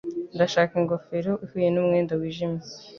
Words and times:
Ndashaka 0.35 0.71
ingofero 0.81 1.31
ihuye 1.45 1.67
numwenda 1.71 2.13
wijimye. 2.19 2.63